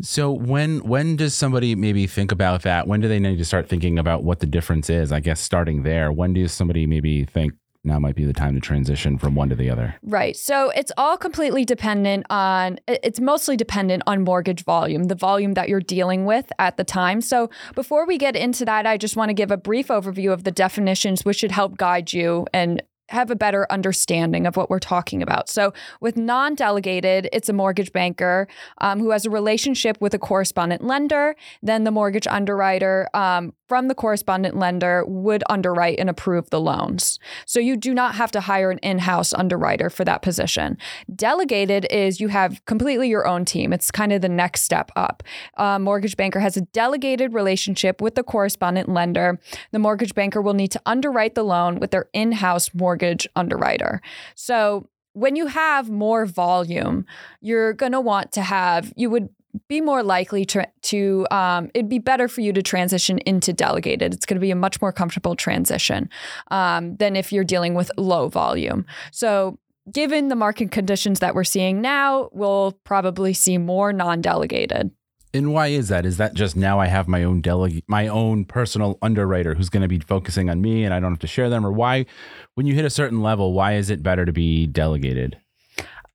So 0.01 0.31
when 0.31 0.79
when 0.79 1.17
does 1.17 1.35
somebody 1.35 1.75
maybe 1.75 2.07
think 2.07 2.31
about 2.31 2.61
that? 2.61 2.87
When 2.87 3.01
do 3.01 3.09
they 3.09 3.19
need 3.19 3.37
to 3.37 3.45
start 3.45 3.67
thinking 3.67 3.99
about 3.99 4.23
what 4.23 4.39
the 4.39 4.45
difference 4.45 4.89
is? 4.89 5.11
I 5.11 5.19
guess 5.19 5.41
starting 5.41 5.83
there. 5.83 6.11
When 6.11 6.33
does 6.33 6.53
somebody 6.53 6.87
maybe 6.87 7.25
think 7.25 7.53
now 7.83 7.99
might 7.99 8.15
be 8.15 8.25
the 8.25 8.33
time 8.33 8.53
to 8.55 8.59
transition 8.59 9.17
from 9.17 9.35
one 9.35 9.49
to 9.49 9.55
the 9.55 9.69
other? 9.69 9.95
Right. 10.03 10.35
So 10.35 10.69
it's 10.71 10.91
all 10.97 11.17
completely 11.17 11.63
dependent 11.63 12.25
on 12.29 12.79
it's 12.87 13.19
mostly 13.19 13.55
dependent 13.55 14.03
on 14.05 14.23
mortgage 14.23 14.63
volume, 14.63 15.03
the 15.03 15.15
volume 15.15 15.53
that 15.53 15.69
you're 15.69 15.79
dealing 15.79 16.25
with 16.25 16.51
at 16.59 16.77
the 16.77 16.83
time. 16.83 17.21
So 17.21 17.49
before 17.75 18.05
we 18.05 18.17
get 18.17 18.35
into 18.35 18.65
that, 18.65 18.85
I 18.85 18.97
just 18.97 19.15
want 19.15 19.29
to 19.29 19.33
give 19.33 19.51
a 19.51 19.57
brief 19.57 19.87
overview 19.87 20.33
of 20.33 20.43
the 20.43 20.51
definitions 20.51 21.23
which 21.23 21.37
should 21.37 21.51
help 21.51 21.77
guide 21.77 22.11
you 22.11 22.47
and 22.53 22.83
have 23.09 23.31
a 23.31 23.35
better 23.35 23.67
understanding 23.69 24.45
of 24.45 24.55
what 24.55 24.69
we're 24.69 24.79
talking 24.79 25.21
about. 25.21 25.49
So, 25.49 25.73
with 25.99 26.15
non 26.15 26.55
delegated, 26.55 27.27
it's 27.33 27.49
a 27.49 27.53
mortgage 27.53 27.91
banker 27.91 28.47
um, 28.79 28.99
who 28.99 29.09
has 29.11 29.25
a 29.25 29.29
relationship 29.29 29.97
with 29.99 30.13
a 30.13 30.19
correspondent 30.19 30.83
lender. 30.83 31.35
Then 31.61 31.83
the 31.83 31.91
mortgage 31.91 32.27
underwriter 32.27 33.09
um, 33.13 33.53
from 33.69 33.87
the 33.87 33.95
correspondent 33.95 34.57
lender 34.57 35.05
would 35.05 35.43
underwrite 35.49 35.99
and 35.99 36.09
approve 36.09 36.49
the 36.49 36.59
loans. 36.59 37.19
So, 37.45 37.59
you 37.59 37.77
do 37.77 37.93
not 37.93 38.15
have 38.15 38.31
to 38.31 38.41
hire 38.41 38.71
an 38.71 38.79
in 38.79 38.99
house 38.99 39.31
underwriter 39.31 39.89
for 39.89 40.03
that 40.03 40.21
position. 40.21 40.77
Delegated 41.15 41.85
is 41.89 42.19
you 42.19 42.27
have 42.27 42.65
completely 42.65 43.07
your 43.07 43.27
own 43.27 43.45
team, 43.45 43.71
it's 43.71 43.91
kind 43.91 44.11
of 44.11 44.21
the 44.21 44.27
next 44.27 44.63
step 44.63 44.91
up. 44.95 45.23
A 45.55 45.79
mortgage 45.79 46.17
banker 46.17 46.39
has 46.39 46.57
a 46.57 46.61
delegated 46.61 47.33
relationship 47.33 48.01
with 48.01 48.15
the 48.15 48.23
correspondent 48.23 48.89
lender. 48.89 49.39
The 49.71 49.79
mortgage 49.79 50.15
banker 50.15 50.41
will 50.41 50.55
need 50.55 50.71
to 50.71 50.81
underwrite 50.85 51.35
the 51.35 51.43
loan 51.43 51.79
with 51.79 51.91
their 51.91 52.09
in 52.13 52.31
house 52.31 52.73
mortgage 52.73 53.27
underwriter. 53.35 54.01
So 54.33 54.89
when 55.13 55.35
you 55.35 55.47
have 55.47 55.89
more 55.89 56.25
volume, 56.25 57.05
you're 57.41 57.73
going 57.73 57.91
to 57.91 58.01
want 58.01 58.31
to 58.33 58.41
have, 58.41 58.93
you 58.95 59.09
would 59.09 59.29
be 59.67 59.81
more 59.81 60.03
likely 60.03 60.45
to, 60.45 60.67
to 60.83 61.27
um, 61.31 61.69
it'd 61.73 61.89
be 61.89 61.99
better 61.99 62.27
for 62.27 62.41
you 62.41 62.53
to 62.53 62.61
transition 62.61 63.19
into 63.19 63.53
delegated. 63.53 64.13
It's 64.13 64.25
going 64.25 64.35
to 64.35 64.41
be 64.41 64.51
a 64.51 64.55
much 64.55 64.81
more 64.81 64.91
comfortable 64.91 65.35
transition 65.35 66.09
um, 66.51 66.95
than 66.97 67.15
if 67.15 67.31
you're 67.31 67.43
dealing 67.43 67.73
with 67.73 67.91
low 67.97 68.27
volume. 68.27 68.85
So, 69.11 69.57
given 69.91 70.27
the 70.27 70.35
market 70.35 70.71
conditions 70.71 71.19
that 71.19 71.33
we're 71.33 71.43
seeing 71.43 71.81
now, 71.81 72.29
we'll 72.31 72.73
probably 72.83 73.33
see 73.33 73.57
more 73.57 73.91
non 73.91 74.21
delegated. 74.21 74.91
And 75.33 75.53
why 75.53 75.67
is 75.67 75.89
that? 75.89 76.05
Is 76.05 76.17
that 76.17 76.33
just 76.33 76.55
now 76.55 76.79
I 76.79 76.87
have 76.87 77.07
my 77.07 77.23
own 77.23 77.41
delegate, 77.41 77.83
my 77.87 78.07
own 78.07 78.45
personal 78.45 78.97
underwriter 79.01 79.53
who's 79.53 79.69
going 79.69 79.83
to 79.83 79.87
be 79.87 79.99
focusing 79.99 80.49
on 80.49 80.59
me 80.59 80.83
and 80.83 80.93
I 80.93 80.99
don't 80.99 81.11
have 81.11 81.19
to 81.19 81.27
share 81.27 81.49
them? 81.49 81.65
Or 81.65 81.71
why, 81.71 82.07
when 82.55 82.65
you 82.65 82.73
hit 82.73 82.85
a 82.85 82.89
certain 82.89 83.21
level, 83.21 83.53
why 83.53 83.73
is 83.75 83.91
it 83.91 84.01
better 84.01 84.25
to 84.25 84.33
be 84.33 84.65
delegated? 84.65 85.37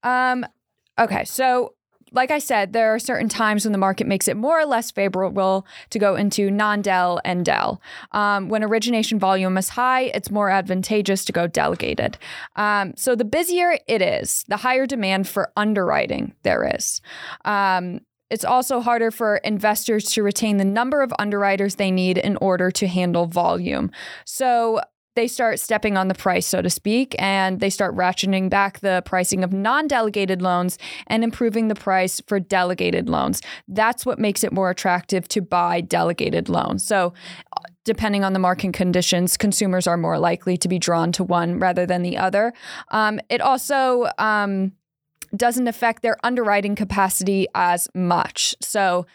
Um, 0.02 0.44
okay. 0.98 1.24
So, 1.24 1.74
like 2.14 2.30
I 2.30 2.38
said, 2.38 2.72
there 2.72 2.94
are 2.94 2.98
certain 2.98 3.28
times 3.28 3.64
when 3.64 3.72
the 3.72 3.78
market 3.78 4.06
makes 4.06 4.28
it 4.28 4.36
more 4.36 4.58
or 4.58 4.64
less 4.64 4.90
favorable 4.90 5.66
to 5.90 5.98
go 5.98 6.16
into 6.16 6.50
non 6.50 6.82
del 6.82 7.20
and 7.24 7.44
del. 7.44 7.80
Um, 8.12 8.48
when 8.48 8.62
origination 8.62 9.18
volume 9.18 9.58
is 9.58 9.70
high, 9.70 10.02
it's 10.02 10.30
more 10.30 10.50
advantageous 10.50 11.24
to 11.26 11.32
go 11.32 11.46
delegated. 11.46 12.16
Um, 12.56 12.94
so, 12.96 13.14
the 13.14 13.24
busier 13.24 13.78
it 13.88 14.00
is, 14.00 14.44
the 14.48 14.58
higher 14.58 14.86
demand 14.86 15.28
for 15.28 15.50
underwriting 15.56 16.34
there 16.42 16.74
is. 16.74 17.00
Um, 17.44 18.00
it's 18.30 18.44
also 18.44 18.80
harder 18.80 19.10
for 19.10 19.36
investors 19.38 20.06
to 20.12 20.22
retain 20.22 20.56
the 20.56 20.64
number 20.64 21.02
of 21.02 21.12
underwriters 21.18 21.74
they 21.74 21.90
need 21.90 22.18
in 22.18 22.36
order 22.38 22.70
to 22.72 22.86
handle 22.88 23.26
volume. 23.26 23.90
So 24.24 24.80
they 25.14 25.28
start 25.28 25.60
stepping 25.60 25.96
on 25.96 26.08
the 26.08 26.14
price, 26.14 26.46
so 26.46 26.60
to 26.62 26.70
speak, 26.70 27.14
and 27.18 27.60
they 27.60 27.70
start 27.70 27.94
ratcheting 27.94 28.50
back 28.50 28.80
the 28.80 29.02
pricing 29.04 29.44
of 29.44 29.52
non 29.52 29.86
delegated 29.86 30.42
loans 30.42 30.78
and 31.06 31.22
improving 31.22 31.68
the 31.68 31.74
price 31.74 32.20
for 32.26 32.40
delegated 32.40 33.08
loans. 33.08 33.40
That's 33.68 34.04
what 34.04 34.18
makes 34.18 34.44
it 34.44 34.52
more 34.52 34.70
attractive 34.70 35.28
to 35.28 35.40
buy 35.40 35.80
delegated 35.80 36.48
loans. 36.48 36.84
So, 36.84 37.14
depending 37.84 38.24
on 38.24 38.32
the 38.32 38.38
market 38.38 38.72
conditions, 38.72 39.36
consumers 39.36 39.86
are 39.86 39.96
more 39.96 40.18
likely 40.18 40.56
to 40.56 40.68
be 40.68 40.78
drawn 40.78 41.12
to 41.12 41.24
one 41.24 41.58
rather 41.58 41.86
than 41.86 42.02
the 42.02 42.16
other. 42.16 42.52
Um, 42.90 43.20
it 43.28 43.40
also, 43.40 44.08
um, 44.18 44.72
doesn't 45.36 45.66
affect 45.66 46.02
their 46.02 46.16
underwriting 46.24 46.76
capacity 46.76 47.46
as 47.54 47.88
much. 47.94 48.54
So, 48.60 49.06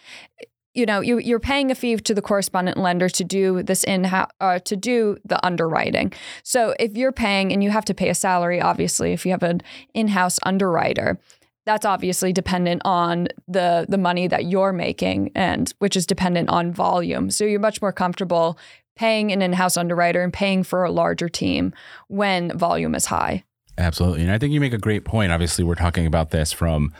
you 0.79 0.85
know, 0.85 1.01
you, 1.01 1.19
you're 1.19 1.39
paying 1.39 1.69
a 1.69 1.75
fee 1.75 1.97
to 1.97 2.13
the 2.15 2.21
correspondent 2.21 2.77
lender 2.77 3.09
to 3.09 3.23
do 3.23 3.61
this 3.61 3.83
in 3.83 4.05
uh, 4.05 4.59
to 4.59 4.75
do 4.75 5.17
the 5.25 5.45
underwriting. 5.45 6.13
So 6.43 6.73
if 6.79 6.95
you're 6.97 7.11
paying 7.11 7.51
and 7.51 7.63
you 7.63 7.69
have 7.69 7.85
to 7.85 7.93
pay 7.93 8.09
a 8.09 8.15
salary, 8.15 8.61
obviously, 8.61 9.13
if 9.13 9.25
you 9.25 9.31
have 9.31 9.43
an 9.43 9.61
in-house 9.93 10.39
underwriter, 10.43 11.19
that's 11.65 11.85
obviously 11.85 12.33
dependent 12.33 12.81
on 12.85 13.27
the 13.47 13.85
the 13.87 13.97
money 13.97 14.27
that 14.27 14.45
you're 14.45 14.73
making 14.73 15.31
and 15.35 15.73
which 15.79 15.95
is 15.95 16.07
dependent 16.07 16.49
on 16.49 16.71
volume. 16.71 17.29
So 17.29 17.43
you're 17.43 17.59
much 17.59 17.81
more 17.81 17.91
comfortable 17.91 18.57
paying 18.95 19.31
an 19.31 19.41
in-house 19.41 19.77
underwriter 19.77 20.23
and 20.23 20.33
paying 20.33 20.63
for 20.63 20.83
a 20.83 20.91
larger 20.91 21.29
team 21.29 21.73
when 22.07 22.57
volume 22.57 22.95
is 22.95 23.05
high. 23.05 23.43
Absolutely. 23.77 24.23
And 24.23 24.31
I 24.31 24.37
think 24.37 24.51
you 24.51 24.59
make 24.59 24.73
a 24.73 24.77
great 24.77 25.05
point. 25.05 25.31
Obviously, 25.31 25.63
we're 25.63 25.75
talking 25.75 26.05
about 26.05 26.31
this 26.31 26.51
from 26.51 26.93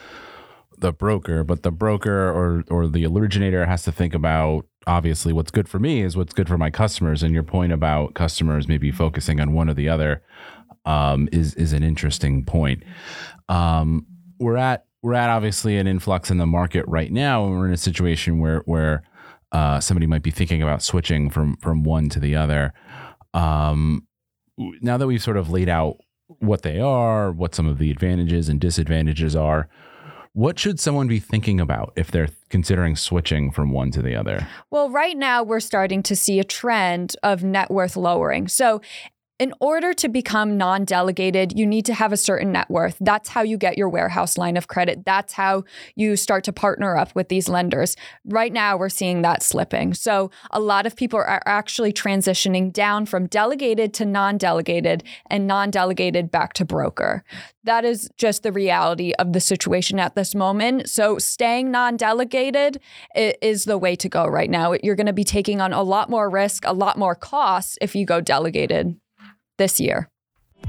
the 0.80 0.92
broker, 0.92 1.44
but 1.44 1.62
the 1.62 1.70
broker 1.70 2.30
or 2.30 2.64
or 2.70 2.88
the 2.88 3.06
originator 3.06 3.66
has 3.66 3.82
to 3.84 3.92
think 3.92 4.14
about 4.14 4.66
obviously 4.86 5.32
what's 5.32 5.50
good 5.50 5.68
for 5.68 5.78
me 5.78 6.02
is 6.02 6.16
what's 6.16 6.32
good 6.32 6.48
for 6.48 6.58
my 6.58 6.70
customers. 6.70 7.22
And 7.22 7.34
your 7.34 7.42
point 7.42 7.72
about 7.72 8.14
customers 8.14 8.66
maybe 8.66 8.90
focusing 8.90 9.40
on 9.40 9.52
one 9.52 9.68
or 9.68 9.74
the 9.74 9.88
other 9.88 10.22
um, 10.84 11.28
is 11.32 11.54
is 11.54 11.72
an 11.72 11.82
interesting 11.82 12.44
point. 12.44 12.82
Um, 13.48 14.06
we're 14.38 14.56
at 14.56 14.86
we're 15.02 15.14
at 15.14 15.30
obviously 15.30 15.78
an 15.78 15.86
influx 15.86 16.30
in 16.30 16.38
the 16.38 16.46
market 16.46 16.84
right 16.86 17.12
now, 17.12 17.44
and 17.44 17.56
we're 17.56 17.66
in 17.66 17.72
a 17.72 17.78
situation 17.78 18.38
where 18.38 18.62
where 18.66 19.02
uh, 19.52 19.80
somebody 19.80 20.06
might 20.06 20.22
be 20.22 20.30
thinking 20.30 20.62
about 20.62 20.82
switching 20.82 21.30
from 21.30 21.56
from 21.58 21.84
one 21.84 22.08
to 22.10 22.20
the 22.20 22.36
other. 22.36 22.72
Um, 23.34 24.06
now 24.82 24.96
that 24.96 25.06
we've 25.06 25.22
sort 25.22 25.36
of 25.36 25.50
laid 25.50 25.68
out 25.68 25.96
what 26.38 26.62
they 26.62 26.78
are, 26.80 27.32
what 27.32 27.54
some 27.54 27.66
of 27.66 27.78
the 27.78 27.90
advantages 27.90 28.48
and 28.48 28.60
disadvantages 28.60 29.34
are, 29.34 29.68
what 30.32 30.58
should 30.58 30.78
someone 30.78 31.08
be 31.08 31.18
thinking 31.18 31.60
about 31.60 31.92
if 31.96 32.10
they're 32.10 32.28
considering 32.48 32.96
switching 32.96 33.50
from 33.50 33.70
one 33.70 33.90
to 33.90 34.02
the 34.02 34.14
other? 34.14 34.46
Well, 34.70 34.88
right 34.88 35.16
now 35.16 35.42
we're 35.42 35.60
starting 35.60 36.02
to 36.04 36.16
see 36.16 36.38
a 36.38 36.44
trend 36.44 37.16
of 37.22 37.42
net 37.42 37.70
worth 37.70 37.96
lowering. 37.96 38.48
So 38.48 38.80
in 39.40 39.54
order 39.58 39.94
to 39.94 40.06
become 40.06 40.58
non 40.58 40.84
delegated, 40.84 41.58
you 41.58 41.66
need 41.66 41.86
to 41.86 41.94
have 41.94 42.12
a 42.12 42.16
certain 42.16 42.52
net 42.52 42.70
worth. 42.70 42.98
That's 43.00 43.30
how 43.30 43.40
you 43.40 43.56
get 43.56 43.78
your 43.78 43.88
warehouse 43.88 44.36
line 44.36 44.58
of 44.58 44.68
credit. 44.68 45.06
That's 45.06 45.32
how 45.32 45.64
you 45.96 46.14
start 46.16 46.44
to 46.44 46.52
partner 46.52 46.94
up 46.94 47.14
with 47.14 47.30
these 47.30 47.48
lenders. 47.48 47.96
Right 48.26 48.52
now, 48.52 48.76
we're 48.76 48.90
seeing 48.90 49.22
that 49.22 49.42
slipping. 49.42 49.94
So, 49.94 50.30
a 50.50 50.60
lot 50.60 50.84
of 50.84 50.94
people 50.94 51.18
are 51.18 51.42
actually 51.46 51.90
transitioning 51.90 52.70
down 52.70 53.06
from 53.06 53.26
delegated 53.28 53.94
to 53.94 54.04
non 54.04 54.36
delegated 54.36 55.04
and 55.30 55.46
non 55.46 55.70
delegated 55.70 56.30
back 56.30 56.52
to 56.54 56.66
broker. 56.66 57.24
That 57.64 57.86
is 57.86 58.10
just 58.18 58.42
the 58.42 58.52
reality 58.52 59.14
of 59.18 59.32
the 59.32 59.40
situation 59.40 59.98
at 59.98 60.16
this 60.16 60.34
moment. 60.34 60.90
So, 60.90 61.16
staying 61.16 61.70
non 61.70 61.96
delegated 61.96 62.78
is 63.16 63.64
the 63.64 63.78
way 63.78 63.96
to 63.96 64.08
go 64.10 64.26
right 64.26 64.50
now. 64.50 64.74
You're 64.82 64.96
going 64.96 65.06
to 65.06 65.14
be 65.14 65.24
taking 65.24 65.62
on 65.62 65.72
a 65.72 65.82
lot 65.82 66.10
more 66.10 66.28
risk, 66.28 66.64
a 66.66 66.74
lot 66.74 66.98
more 66.98 67.14
costs 67.14 67.78
if 67.80 67.96
you 67.96 68.04
go 68.04 68.20
delegated 68.20 69.00
this 69.60 69.78
year. 69.78 70.08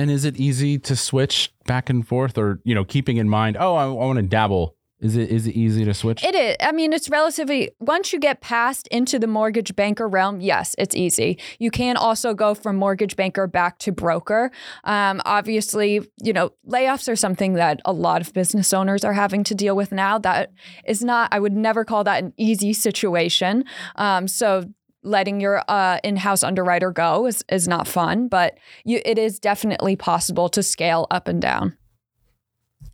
And 0.00 0.12
is 0.12 0.24
it 0.24 0.36
easy 0.36 0.78
to 0.78 0.94
switch 0.94 1.52
back 1.66 1.90
and 1.90 2.06
forth 2.06 2.38
or, 2.38 2.60
you 2.62 2.72
know, 2.74 2.84
keeping 2.84 3.16
in 3.16 3.28
mind, 3.28 3.56
oh, 3.58 3.74
I, 3.74 3.86
I 3.86 3.88
want 3.88 4.18
to 4.18 4.22
dabble 4.22 4.76
is 5.00 5.16
it 5.16 5.30
is 5.30 5.46
it 5.46 5.54
easy 5.54 5.84
to 5.84 5.94
switch? 5.94 6.24
It 6.24 6.34
is. 6.34 6.56
I 6.60 6.72
mean, 6.72 6.92
it's 6.92 7.08
relatively 7.08 7.70
once 7.78 8.12
you 8.12 8.18
get 8.18 8.40
past 8.40 8.88
into 8.88 9.18
the 9.18 9.28
mortgage 9.28 9.76
banker 9.76 10.08
realm, 10.08 10.40
yes, 10.40 10.74
it's 10.76 10.96
easy. 10.96 11.38
You 11.60 11.70
can 11.70 11.96
also 11.96 12.34
go 12.34 12.54
from 12.54 12.76
mortgage 12.76 13.14
banker 13.14 13.46
back 13.46 13.78
to 13.80 13.92
broker. 13.92 14.50
Um, 14.82 15.22
obviously, 15.24 16.00
you 16.20 16.32
know, 16.32 16.50
layoffs 16.66 17.10
are 17.10 17.16
something 17.16 17.52
that 17.54 17.80
a 17.84 17.92
lot 17.92 18.20
of 18.20 18.32
business 18.32 18.74
owners 18.74 19.04
are 19.04 19.12
having 19.12 19.44
to 19.44 19.54
deal 19.54 19.76
with 19.76 19.92
now. 19.92 20.18
That 20.18 20.50
is 20.84 21.04
not. 21.04 21.28
I 21.32 21.38
would 21.38 21.52
never 21.52 21.84
call 21.84 22.02
that 22.04 22.24
an 22.24 22.32
easy 22.36 22.72
situation. 22.72 23.64
Um, 23.94 24.26
so 24.26 24.64
letting 25.04 25.40
your 25.40 25.62
uh, 25.68 25.98
in-house 26.02 26.42
underwriter 26.42 26.90
go 26.90 27.26
is, 27.26 27.44
is 27.50 27.68
not 27.68 27.86
fun, 27.86 28.26
but 28.26 28.58
you, 28.84 29.00
it 29.04 29.16
is 29.16 29.38
definitely 29.38 29.94
possible 29.94 30.48
to 30.48 30.62
scale 30.62 31.06
up 31.10 31.28
and 31.28 31.40
down. 31.40 31.76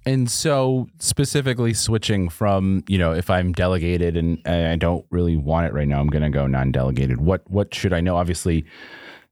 And 0.06 0.30
so, 0.30 0.88
specifically 0.98 1.72
switching 1.72 2.28
from, 2.28 2.84
you 2.88 2.98
know, 2.98 3.12
if 3.12 3.30
I'm 3.30 3.52
delegated 3.52 4.16
and 4.16 4.46
I 4.46 4.76
don't 4.76 5.06
really 5.10 5.36
want 5.36 5.66
it 5.66 5.72
right 5.72 5.88
now, 5.88 6.00
I'm 6.00 6.08
going 6.08 6.22
to 6.22 6.30
go 6.30 6.46
non-delegated. 6.46 7.20
What 7.20 7.48
what 7.50 7.74
should 7.74 7.92
I 7.92 8.00
know? 8.00 8.16
Obviously, 8.16 8.66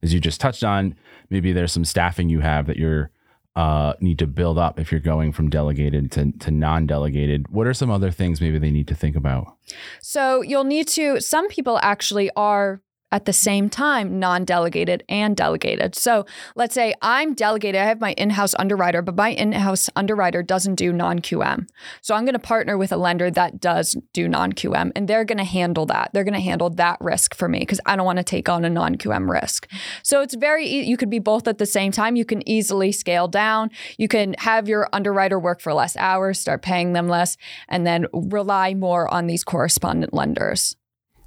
as 0.03 0.15
you 0.15 0.21
just 0.21 0.41
touched 0.41 0.65
on, 0.65 0.95
maybe 1.31 1.53
there's 1.53 1.73
some 1.73 1.85
staffing 1.85 2.29
you 2.29 2.41
have 2.41 2.67
that 2.67 2.77
you're 2.77 3.11
uh, 3.55 3.93
need 4.01 4.19
to 4.19 4.27
build 4.27 4.59
up 4.59 4.81
if 4.81 4.91
you're 4.91 5.01
going 5.01 5.31
from 5.33 5.51
delegated 5.51 6.11
to, 6.13 6.33
to 6.39 6.51
non-delegated. 6.51 7.49
What 7.49 7.67
are 7.67 7.75
some 7.75 7.91
other 7.91 8.11
things 8.11 8.41
maybe 8.41 8.59
they 8.59 8.71
need 8.71 8.89
to 8.89 8.95
think 8.95 9.15
about? 9.15 9.55
So 10.01 10.41
you'll 10.41 10.65
need 10.65 10.89
to. 10.89 11.21
Some 11.21 11.49
people 11.49 11.79
actually 11.83 12.31
are 12.35 12.81
at 13.13 13.27
the 13.27 13.33
same 13.33 13.69
time 13.69 14.19
non 14.19 14.45
delegated 14.45 15.05
and 15.09 15.37
delegated. 15.37 15.95
So 15.95 16.27
let's 16.57 16.75
say 16.75 16.95
I'm 17.03 17.35
delegated, 17.35 17.81
I 17.81 17.85
have 17.85 18.01
my 18.01 18.13
in 18.13 18.31
house 18.31 18.55
underwriter, 18.59 19.03
but 19.03 19.15
my 19.15 19.29
in 19.29 19.53
house 19.53 19.89
underwriter 19.95 20.43
doesn't 20.43 20.75
do 20.75 20.93
non 20.93 21.21
QM. 21.21 21.69
So 22.01 22.15
I'm 22.15 22.25
going 22.25 22.33
to 22.33 22.41
partner 22.41 22.77
with 22.77 22.91
a 22.91 22.97
lender 22.97 23.31
that 23.31 23.61
does 23.61 23.97
do 24.13 24.27
non 24.29 24.53
QM 24.53 24.93
and 24.97 25.07
they're 25.07 25.25
going 25.25 25.39
to 25.39 25.45
handle 25.45 25.87
that. 25.87 26.11
They're 26.13 26.25
going 26.25 26.35
to 26.35 26.41
handle 26.41 26.71
that 26.71 26.97
risk 27.01 27.35
for 27.35 27.49
me 27.49 27.61
because 27.61 27.81
I 27.87 27.95
don't 27.95 28.07
want 28.07 28.19
to 28.19 28.25
take 28.25 28.49
on 28.49 28.65
a 28.65 28.71
non 28.71 28.97
QM 28.97 29.31
risk. 29.31 29.69
So 30.03 30.23
it's 30.23 30.35
very, 30.35 30.67
you 30.67 30.97
could 30.97 31.11
be 31.11 31.19
both 31.19 31.47
at 31.47 31.59
the 31.59 31.67
same 31.67 31.93
time. 31.93 32.17
You 32.17 32.25
can 32.25 32.47
easily 32.49 32.93
scale 32.93 33.29
down. 33.29 33.71
You 33.99 34.09
can 34.09 34.35
have 34.39 34.69
your 34.69 34.89
underwriter 34.93 35.39
work 35.39 35.61
for 35.61 35.75
less 35.75 35.97
hours, 35.97 36.41
start 36.41 36.63
paying 36.63 36.95
them 36.95 37.09
less, 37.09 37.37
and 37.69 37.87
then 37.87 38.07
rely 38.13 38.75
more 38.75 39.13
on 39.13 39.27
these 39.27 39.45
correspondent 39.45 40.15
lenders 40.15 40.77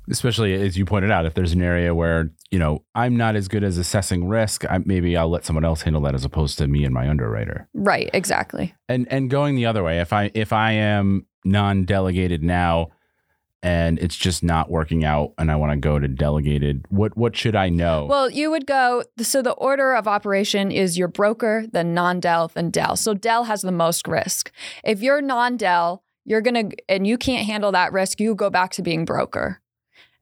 especially 0.10 0.54
as 0.54 0.78
you 0.78 0.86
pointed 0.86 1.12
out, 1.12 1.26
if 1.26 1.34
there's 1.34 1.54
an 1.54 1.62
area 1.62 1.94
where 1.94 2.32
you 2.52 2.60
know 2.60 2.84
I'm 2.94 3.18
not 3.18 3.36
as 3.36 3.48
good 3.48 3.64
as 3.64 3.78
assessing 3.78 4.28
risk, 4.28 4.70
I, 4.70 4.80
maybe 4.80 5.18
I'll 5.18 5.30
let 5.30 5.46
someone 5.46 5.66
else 5.66 5.82
handle 5.82 6.02
that 6.04 6.16
as 6.16 6.26
opposed 6.26 6.58
to 6.60 6.68
me 6.68 6.84
and 6.84 6.94
my 6.94 7.10
underwriter. 7.10 7.68
Right. 7.74 8.10
Exactly. 8.14 8.74
And 8.88 9.08
and 9.12 9.30
going 9.30 9.56
the 9.56 9.66
other 9.66 9.84
way, 9.84 10.00
if 10.00 10.14
I 10.14 10.32
if 10.34 10.54
I 10.54 10.74
am 10.74 11.26
non-delegated 11.44 12.44
now, 12.44 12.90
and 13.62 14.00
it's 14.00 14.16
just 14.16 14.44
not 14.44 14.70
working 14.70 15.04
out, 15.04 15.34
and 15.38 15.52
I 15.52 15.56
want 15.56 15.72
to 15.72 15.78
go 15.78 16.00
to 16.00 16.08
delegated, 16.08 16.86
what 16.90 17.18
what 17.18 17.36
should 17.36 17.56
I 17.56 17.70
know? 17.70 18.06
Well, 18.06 18.30
you 18.30 18.52
would 18.52 18.68
go. 18.68 19.04
So 19.20 19.42
the 19.42 19.54
order 19.54 19.94
of 19.94 20.08
operation 20.08 20.72
is 20.72 20.98
your 20.98 21.08
broker, 21.08 21.66
then 21.72 21.94
non-del, 21.94 22.50
then 22.50 22.70
del. 22.70 22.96
So 22.96 23.14
del 23.14 23.46
has 23.46 23.62
the 23.62 23.72
most 23.72 24.08
risk. 24.08 24.52
If 24.84 25.02
you're 25.02 25.22
non-del, 25.22 26.04
you're 26.26 26.42
gonna 26.42 26.70
and 26.88 27.08
you 27.08 27.18
can't 27.18 27.46
handle 27.46 27.72
that 27.72 27.92
risk. 27.92 28.20
You 28.20 28.36
go 28.36 28.50
back 28.50 28.72
to 28.74 28.82
being 28.82 29.06
broker 29.06 29.62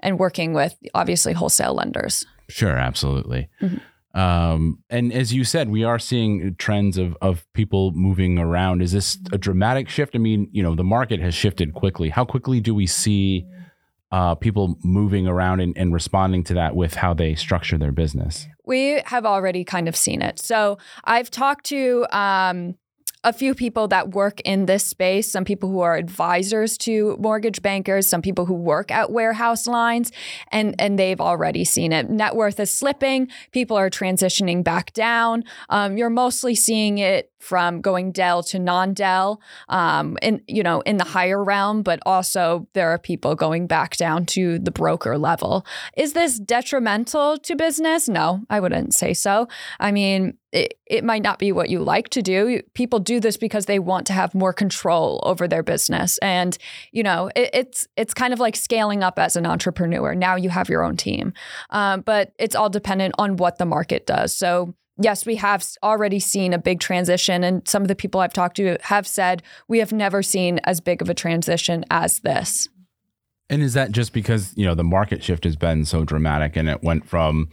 and 0.03 0.19
working 0.19 0.53
with 0.53 0.75
obviously 0.93 1.33
wholesale 1.33 1.73
lenders. 1.73 2.23
Sure, 2.49 2.77
absolutely. 2.77 3.49
Mm-hmm. 3.61 3.77
Um, 4.15 4.83
and 4.91 5.11
as 5.11 5.33
you 5.33 5.43
said, 5.43 5.69
we 5.69 5.83
are 5.83 5.97
seeing 5.97 6.53
trends 6.59 6.99
of 6.99 7.17
of 7.19 7.51
people 7.53 7.91
moving 7.93 8.37
around. 8.37 8.83
Is 8.83 8.91
this 8.91 9.17
a 9.31 9.39
dramatic 9.39 9.89
shift? 9.89 10.15
I 10.15 10.19
mean, 10.19 10.49
you 10.51 10.61
know, 10.61 10.75
the 10.75 10.83
market 10.83 11.19
has 11.19 11.33
shifted 11.33 11.73
quickly. 11.73 12.09
How 12.09 12.23
quickly 12.23 12.61
do 12.61 12.75
we 12.75 12.85
see 12.85 13.47
uh, 14.11 14.35
people 14.35 14.77
moving 14.83 15.25
around 15.25 15.61
and, 15.61 15.75
and 15.75 15.91
responding 15.91 16.43
to 16.43 16.53
that 16.53 16.75
with 16.75 16.93
how 16.93 17.15
they 17.15 17.33
structure 17.33 17.79
their 17.79 17.91
business? 17.91 18.45
We 18.65 19.01
have 19.05 19.25
already 19.25 19.63
kind 19.63 19.87
of 19.87 19.95
seen 19.95 20.21
it. 20.21 20.37
So 20.37 20.77
I've 21.05 21.31
talked 21.31 21.65
to 21.67 22.05
um, 22.11 22.75
a 23.23 23.33
few 23.33 23.55
people 23.55 23.87
that 23.87 24.11
work 24.11 24.41
in 24.41 24.65
this 24.65 24.85
space, 24.85 25.31
some 25.31 25.45
people 25.45 25.69
who 25.69 25.81
are 25.81 25.95
advisors 25.95 26.77
to 26.79 27.15
mortgage 27.19 27.61
bankers, 27.61 28.07
some 28.07 28.21
people 28.21 28.45
who 28.45 28.53
work 28.53 28.91
at 28.91 29.11
warehouse 29.11 29.67
lines, 29.67 30.11
and, 30.51 30.75
and 30.79 30.99
they've 30.99 31.21
already 31.21 31.63
seen 31.63 31.91
it. 31.91 32.09
Net 32.09 32.35
worth 32.35 32.59
is 32.59 32.71
slipping, 32.71 33.29
people 33.51 33.77
are 33.77 33.89
transitioning 33.89 34.63
back 34.63 34.93
down. 34.93 35.43
Um, 35.69 35.97
you're 35.97 36.09
mostly 36.09 36.55
seeing 36.55 36.97
it 36.97 37.31
from 37.43 37.81
going 37.81 38.11
Del 38.11 38.41
to 38.43 38.57
non-Del, 38.57 39.41
um, 39.67 40.17
in 40.21 40.41
you 40.47 40.63
know 40.63 40.81
in 40.81 40.97
the 40.97 41.03
higher 41.03 41.43
realm, 41.43 41.83
but 41.83 41.99
also 42.05 42.67
there 42.73 42.89
are 42.89 42.97
people 42.97 43.35
going 43.35 43.67
back 43.67 43.97
down 43.97 44.25
to 44.27 44.59
the 44.59 44.71
broker 44.71 45.17
level. 45.17 45.65
Is 45.97 46.13
this 46.13 46.39
detrimental 46.39 47.37
to 47.39 47.55
business? 47.55 48.07
No, 48.07 48.43
I 48.49 48.59
wouldn't 48.59 48.93
say 48.93 49.13
so. 49.13 49.47
I 49.79 49.91
mean, 49.91 50.37
it, 50.53 50.79
it 50.85 51.03
might 51.03 51.23
not 51.23 51.39
be 51.39 51.51
what 51.51 51.69
you 51.69 51.79
like 51.79 52.09
to 52.09 52.21
do. 52.21 52.61
People 52.73 52.99
do 52.99 53.19
this 53.19 53.37
because 53.37 53.65
they 53.65 53.79
want 53.79 54.07
to 54.07 54.13
have 54.13 54.35
more 54.35 54.53
control 54.53 55.19
over 55.23 55.47
their 55.47 55.63
business, 55.63 56.17
and 56.19 56.57
you 56.91 57.03
know 57.03 57.29
it, 57.35 57.49
it's 57.53 57.87
it's 57.97 58.13
kind 58.13 58.33
of 58.33 58.39
like 58.39 58.55
scaling 58.55 59.03
up 59.03 59.19
as 59.19 59.35
an 59.35 59.45
entrepreneur. 59.45 60.15
Now 60.15 60.35
you 60.35 60.49
have 60.49 60.69
your 60.69 60.83
own 60.83 60.95
team, 60.95 61.33
um, 61.71 62.01
but 62.01 62.33
it's 62.37 62.55
all 62.55 62.69
dependent 62.69 63.15
on 63.17 63.37
what 63.37 63.57
the 63.57 63.65
market 63.65 64.05
does. 64.05 64.31
So 64.31 64.75
yes, 65.01 65.25
we 65.25 65.35
have 65.37 65.65
already 65.81 66.19
seen 66.19 66.53
a 66.53 66.59
big 66.59 66.79
transition. 66.79 67.43
And 67.43 67.67
some 67.67 67.81
of 67.81 67.87
the 67.87 67.95
people 67.95 68.21
I've 68.21 68.33
talked 68.33 68.57
to 68.57 68.77
have 68.83 69.07
said 69.07 69.41
we 69.67 69.79
have 69.79 69.91
never 69.91 70.21
seen 70.21 70.59
as 70.65 70.81
big 70.81 71.01
of 71.01 71.09
a 71.09 71.13
transition 71.13 71.83
as 71.89 72.19
this. 72.19 72.69
And 73.49 73.61
is 73.61 73.73
that 73.73 73.91
just 73.91 74.13
because, 74.13 74.53
you 74.55 74.65
know, 74.65 74.75
the 74.75 74.83
market 74.83 75.23
shift 75.23 75.43
has 75.43 75.55
been 75.55 75.85
so 75.85 76.05
dramatic 76.05 76.55
and 76.55 76.69
it 76.69 76.81
went 76.81 77.07
from 77.07 77.49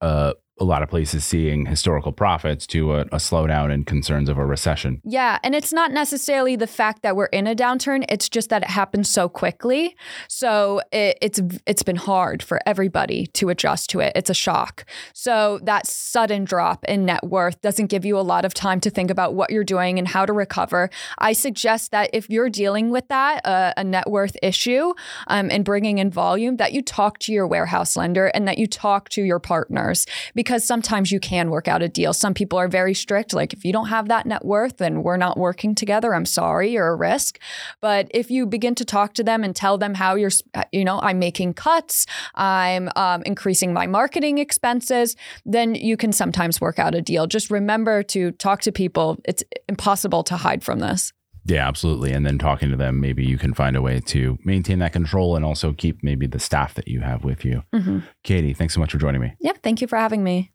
uh, 0.00 0.34
a 0.60 0.64
lot 0.64 0.82
of 0.82 0.88
places 0.88 1.24
seeing 1.24 1.66
historical 1.66 2.12
profits 2.12 2.66
to 2.68 2.94
a, 2.94 3.00
a, 3.00 3.16
slowdown 3.16 3.72
and 3.72 3.86
concerns 3.86 4.28
of 4.28 4.36
a 4.36 4.44
recession. 4.44 5.00
Yeah, 5.02 5.38
and 5.42 5.54
it's 5.54 5.72
not 5.72 5.92
necessarily 5.92 6.56
the 6.56 6.66
fact 6.66 7.02
that 7.02 7.16
we're 7.16 7.26
in 7.26 7.46
a 7.46 7.54
downturn; 7.54 8.04
it's 8.08 8.28
just 8.28 8.50
that 8.50 8.62
it 8.62 8.68
happened 8.68 9.06
so 9.06 9.28
quickly. 9.28 9.96
So 10.28 10.80
it, 10.92 11.18
it's 11.20 11.40
it's 11.66 11.82
been 11.82 11.96
hard 11.96 12.42
for 12.42 12.60
everybody 12.66 13.26
to 13.28 13.48
adjust 13.48 13.90
to 13.90 14.00
it. 14.00 14.12
It's 14.14 14.30
a 14.30 14.34
shock. 14.34 14.84
So 15.14 15.58
that 15.64 15.86
sudden 15.86 16.44
drop 16.44 16.84
in 16.84 17.06
net 17.06 17.24
worth 17.24 17.60
doesn't 17.62 17.86
give 17.86 18.04
you 18.04 18.18
a 18.18 18.20
lot 18.20 18.44
of 18.44 18.52
time 18.52 18.78
to 18.80 18.90
think 18.90 19.10
about 19.10 19.34
what 19.34 19.50
you're 19.50 19.64
doing 19.64 19.98
and 19.98 20.06
how 20.06 20.26
to 20.26 20.32
recover. 20.32 20.90
I 21.18 21.32
suggest 21.32 21.90
that 21.92 22.10
if 22.12 22.28
you're 22.28 22.50
dealing 22.50 22.90
with 22.90 23.08
that 23.08 23.44
uh, 23.46 23.72
a 23.76 23.84
net 23.84 24.08
worth 24.10 24.36
issue 24.42 24.92
um, 25.28 25.50
and 25.50 25.64
bringing 25.64 25.98
in 25.98 26.10
volume, 26.10 26.58
that 26.58 26.72
you 26.72 26.82
talk 26.82 27.18
to 27.20 27.32
your 27.32 27.46
warehouse 27.46 27.96
lender 27.96 28.26
and 28.28 28.46
that 28.46 28.58
you 28.58 28.66
talk 28.66 29.08
to 29.10 29.22
your 29.22 29.38
partners. 29.38 30.06
Because 30.34 30.41
because 30.42 30.64
sometimes 30.64 31.12
you 31.12 31.20
can 31.20 31.50
work 31.50 31.68
out 31.68 31.82
a 31.82 31.88
deal. 31.88 32.12
Some 32.12 32.34
people 32.34 32.58
are 32.58 32.66
very 32.66 32.94
strict, 32.94 33.32
like 33.32 33.52
if 33.52 33.64
you 33.64 33.72
don't 33.72 33.86
have 33.86 34.08
that 34.08 34.26
net 34.26 34.44
worth, 34.44 34.78
then 34.78 35.04
we're 35.04 35.16
not 35.16 35.38
working 35.38 35.72
together. 35.76 36.16
I'm 36.16 36.26
sorry, 36.26 36.72
you're 36.72 36.88
a 36.88 36.96
risk. 36.96 37.38
But 37.80 38.08
if 38.10 38.28
you 38.28 38.44
begin 38.44 38.74
to 38.74 38.84
talk 38.84 39.14
to 39.14 39.22
them 39.22 39.44
and 39.44 39.54
tell 39.54 39.78
them 39.78 39.94
how 39.94 40.16
you're, 40.16 40.32
you 40.72 40.84
know, 40.84 40.98
I'm 41.00 41.20
making 41.20 41.54
cuts, 41.54 42.06
I'm 42.34 42.90
um, 42.96 43.22
increasing 43.22 43.72
my 43.72 43.86
marketing 43.86 44.38
expenses, 44.38 45.14
then 45.46 45.76
you 45.76 45.96
can 45.96 46.10
sometimes 46.10 46.60
work 46.60 46.80
out 46.80 46.96
a 46.96 47.00
deal. 47.00 47.28
Just 47.28 47.48
remember 47.48 48.02
to 48.14 48.32
talk 48.32 48.62
to 48.62 48.72
people. 48.72 49.20
It's 49.24 49.44
impossible 49.68 50.24
to 50.24 50.36
hide 50.36 50.64
from 50.64 50.80
this. 50.80 51.12
Yeah, 51.44 51.66
absolutely. 51.66 52.12
And 52.12 52.24
then 52.24 52.38
talking 52.38 52.70
to 52.70 52.76
them, 52.76 53.00
maybe 53.00 53.24
you 53.24 53.36
can 53.36 53.52
find 53.52 53.76
a 53.76 53.82
way 53.82 54.00
to 54.00 54.38
maintain 54.44 54.78
that 54.78 54.92
control 54.92 55.34
and 55.34 55.44
also 55.44 55.72
keep 55.72 56.02
maybe 56.02 56.26
the 56.26 56.38
staff 56.38 56.74
that 56.74 56.86
you 56.86 57.00
have 57.00 57.24
with 57.24 57.44
you. 57.44 57.64
Mm-hmm. 57.74 58.00
Katie, 58.22 58.54
thanks 58.54 58.74
so 58.74 58.80
much 58.80 58.92
for 58.92 58.98
joining 58.98 59.20
me. 59.20 59.34
Yep. 59.40 59.58
Thank 59.62 59.80
you 59.80 59.88
for 59.88 59.96
having 59.96 60.22
me. 60.22 60.52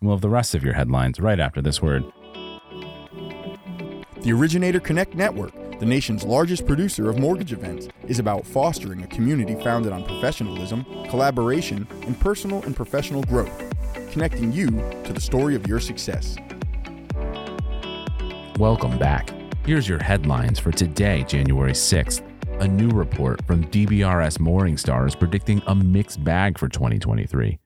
We'll 0.00 0.14
have 0.14 0.22
the 0.22 0.28
rest 0.28 0.54
of 0.54 0.64
your 0.64 0.74
headlines 0.74 1.20
right 1.20 1.40
after 1.40 1.60
this 1.60 1.82
word. 1.82 2.04
The 4.22 4.32
Originator 4.32 4.80
Connect 4.80 5.14
Network, 5.14 5.52
the 5.78 5.86
nation's 5.86 6.24
largest 6.24 6.66
producer 6.66 7.10
of 7.10 7.18
mortgage 7.18 7.52
events, 7.52 7.88
is 8.08 8.18
about 8.18 8.46
fostering 8.46 9.02
a 9.02 9.06
community 9.06 9.54
founded 9.62 9.92
on 9.92 10.04
professionalism, 10.04 10.84
collaboration, 11.08 11.86
and 12.02 12.18
personal 12.18 12.62
and 12.62 12.74
professional 12.74 13.22
growth, 13.24 13.62
connecting 14.10 14.52
you 14.52 14.70
to 15.04 15.12
the 15.12 15.20
story 15.20 15.54
of 15.54 15.66
your 15.66 15.80
success. 15.80 16.36
Welcome 18.58 18.98
back. 18.98 19.35
Here's 19.66 19.88
your 19.88 20.00
headlines 20.00 20.60
for 20.60 20.70
today, 20.70 21.24
January 21.24 21.72
6th. 21.72 22.22
A 22.60 22.68
new 22.68 22.88
report 22.88 23.44
from 23.46 23.64
DBRS 23.64 24.38
Morningstar 24.38 25.08
is 25.08 25.16
predicting 25.16 25.60
a 25.66 25.74
mixed 25.74 26.22
bag 26.22 26.56
for 26.56 26.68
2023. 26.68 27.58